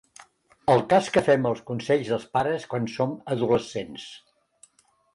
[0.75, 4.11] El cas que fem als consells dels pares quan som adolescents.